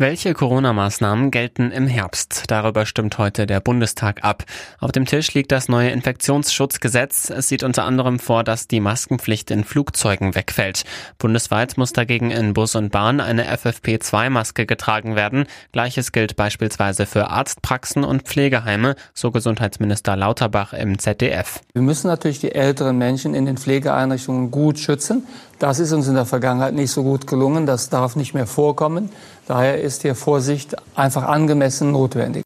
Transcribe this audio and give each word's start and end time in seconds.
Welche 0.00 0.32
Corona-Maßnahmen 0.32 1.30
gelten 1.30 1.70
im 1.72 1.86
Herbst? 1.86 2.44
Darüber 2.46 2.86
stimmt 2.86 3.18
heute 3.18 3.46
der 3.46 3.60
Bundestag 3.60 4.24
ab. 4.24 4.44
Auf 4.78 4.92
dem 4.92 5.04
Tisch 5.04 5.34
liegt 5.34 5.52
das 5.52 5.68
neue 5.68 5.90
Infektionsschutzgesetz. 5.90 7.28
Es 7.28 7.48
sieht 7.48 7.62
unter 7.62 7.84
anderem 7.84 8.18
vor, 8.18 8.42
dass 8.42 8.66
die 8.66 8.80
Maskenpflicht 8.80 9.50
in 9.50 9.62
Flugzeugen 9.62 10.34
wegfällt. 10.34 10.84
Bundesweit 11.18 11.76
muss 11.76 11.92
dagegen 11.92 12.30
in 12.30 12.54
Bus 12.54 12.76
und 12.76 12.92
Bahn 12.92 13.20
eine 13.20 13.54
FFP2-Maske 13.54 14.64
getragen 14.64 15.16
werden. 15.16 15.44
Gleiches 15.72 16.12
gilt 16.12 16.34
beispielsweise 16.34 17.04
für 17.04 17.28
Arztpraxen 17.28 18.02
und 18.02 18.22
Pflegeheime, 18.22 18.96
so 19.12 19.30
Gesundheitsminister 19.30 20.16
Lauterbach 20.16 20.72
im 20.72 20.98
ZDF. 20.98 21.60
Wir 21.74 21.82
müssen 21.82 22.06
natürlich 22.06 22.40
die 22.40 22.54
älteren 22.54 22.96
Menschen 22.96 23.34
in 23.34 23.44
den 23.44 23.58
Pflegeeinrichtungen 23.58 24.50
gut 24.50 24.78
schützen. 24.78 25.26
Das 25.58 25.78
ist 25.78 25.92
uns 25.92 26.08
in 26.08 26.14
der 26.14 26.24
Vergangenheit 26.24 26.72
nicht 26.72 26.90
so 26.90 27.02
gut 27.02 27.26
gelungen. 27.26 27.66
Das 27.66 27.90
darf 27.90 28.16
nicht 28.16 28.32
mehr 28.32 28.46
vorkommen. 28.46 29.10
Daher 29.46 29.82
ist 29.90 30.02
hier 30.02 30.14
Vorsicht 30.14 30.76
einfach 30.94 31.24
angemessen 31.24 31.90
notwendig. 31.90 32.44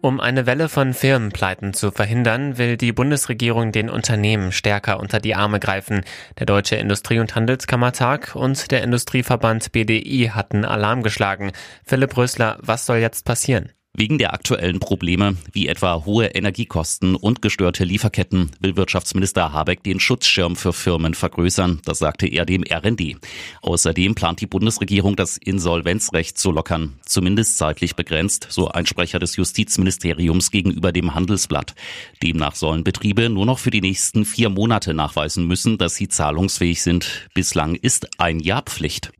Um 0.00 0.18
eine 0.20 0.44
Welle 0.44 0.68
von 0.68 0.92
Firmenpleiten 0.92 1.72
zu 1.72 1.92
verhindern, 1.92 2.58
will 2.58 2.76
die 2.76 2.92
Bundesregierung 2.92 3.70
den 3.70 3.88
Unternehmen 3.88 4.50
stärker 4.50 4.98
unter 4.98 5.20
die 5.20 5.36
Arme 5.36 5.60
greifen. 5.60 6.02
Der 6.40 6.46
Deutsche 6.46 6.74
Industrie- 6.74 7.20
und 7.20 7.36
Handelskammertag 7.36 8.34
und 8.34 8.72
der 8.72 8.82
Industrieverband 8.82 9.70
BDI 9.70 10.32
hatten 10.34 10.64
Alarm 10.64 11.04
geschlagen. 11.04 11.52
Philipp 11.84 12.16
Rösler, 12.16 12.58
was 12.60 12.86
soll 12.86 12.96
jetzt 12.96 13.24
passieren? 13.24 13.70
Wegen 13.96 14.18
der 14.18 14.34
aktuellen 14.34 14.80
Probleme, 14.80 15.36
wie 15.52 15.68
etwa 15.68 16.04
hohe 16.04 16.26
Energiekosten 16.26 17.14
und 17.14 17.42
gestörte 17.42 17.84
Lieferketten, 17.84 18.50
will 18.58 18.76
Wirtschaftsminister 18.76 19.52
Habeck 19.52 19.84
den 19.84 20.00
Schutzschirm 20.00 20.56
für 20.56 20.72
Firmen 20.72 21.14
vergrößern. 21.14 21.80
Das 21.84 22.00
sagte 22.00 22.26
er 22.26 22.44
dem 22.44 22.64
RND. 22.68 23.18
Außerdem 23.62 24.16
plant 24.16 24.40
die 24.40 24.48
Bundesregierung, 24.48 25.14
das 25.14 25.36
Insolvenzrecht 25.36 26.36
zu 26.36 26.50
lockern. 26.50 26.94
Zumindest 27.06 27.56
zeitlich 27.56 27.94
begrenzt, 27.94 28.48
so 28.50 28.66
ein 28.66 28.84
Sprecher 28.84 29.20
des 29.20 29.36
Justizministeriums 29.36 30.50
gegenüber 30.50 30.90
dem 30.90 31.14
Handelsblatt. 31.14 31.76
Demnach 32.20 32.56
sollen 32.56 32.82
Betriebe 32.82 33.30
nur 33.30 33.46
noch 33.46 33.60
für 33.60 33.70
die 33.70 33.80
nächsten 33.80 34.24
vier 34.24 34.50
Monate 34.50 34.92
nachweisen 34.92 35.46
müssen, 35.46 35.78
dass 35.78 35.94
sie 35.94 36.08
zahlungsfähig 36.08 36.82
sind. 36.82 37.28
Bislang 37.32 37.76
ist 37.76 38.18
ein 38.18 38.40
Jahr 38.40 38.62
Pflicht. 38.62 39.12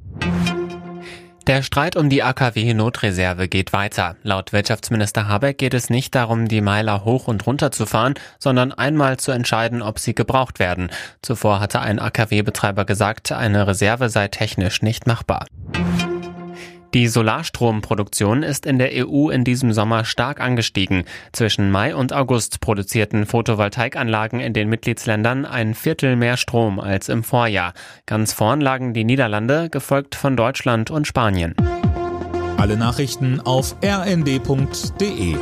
Der 1.46 1.62
Streit 1.62 1.94
um 1.94 2.08
die 2.08 2.22
AKW-Notreserve 2.22 3.48
geht 3.48 3.74
weiter. 3.74 4.16
Laut 4.22 4.54
Wirtschaftsminister 4.54 5.28
Habeck 5.28 5.58
geht 5.58 5.74
es 5.74 5.90
nicht 5.90 6.14
darum, 6.14 6.48
die 6.48 6.62
Meiler 6.62 7.04
hoch 7.04 7.28
und 7.28 7.46
runter 7.46 7.70
zu 7.70 7.84
fahren, 7.84 8.14
sondern 8.38 8.72
einmal 8.72 9.18
zu 9.18 9.30
entscheiden, 9.30 9.82
ob 9.82 9.98
sie 9.98 10.14
gebraucht 10.14 10.58
werden. 10.58 10.90
Zuvor 11.20 11.60
hatte 11.60 11.80
ein 11.80 11.98
AKW-Betreiber 11.98 12.86
gesagt, 12.86 13.30
eine 13.30 13.66
Reserve 13.66 14.08
sei 14.08 14.28
technisch 14.28 14.80
nicht 14.80 15.06
machbar. 15.06 15.44
Die 16.94 17.08
Solarstromproduktion 17.08 18.44
ist 18.44 18.66
in 18.66 18.78
der 18.78 18.92
EU 18.92 19.28
in 19.28 19.42
diesem 19.42 19.72
Sommer 19.72 20.04
stark 20.04 20.40
angestiegen. 20.40 21.02
Zwischen 21.32 21.72
Mai 21.72 21.92
und 21.96 22.12
August 22.12 22.60
produzierten 22.60 23.26
Photovoltaikanlagen 23.26 24.38
in 24.38 24.52
den 24.52 24.68
Mitgliedsländern 24.68 25.44
ein 25.44 25.74
Viertel 25.74 26.14
mehr 26.14 26.36
Strom 26.36 26.78
als 26.78 27.08
im 27.08 27.24
Vorjahr. 27.24 27.74
Ganz 28.06 28.32
vorn 28.32 28.60
lagen 28.60 28.94
die 28.94 29.02
Niederlande, 29.02 29.70
gefolgt 29.70 30.14
von 30.14 30.36
Deutschland 30.36 30.92
und 30.92 31.08
Spanien. 31.08 31.56
Alle 32.58 32.76
Nachrichten 32.76 33.40
auf 33.40 33.74
rnd.de 33.84 35.34